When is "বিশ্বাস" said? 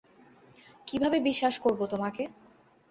1.19-1.55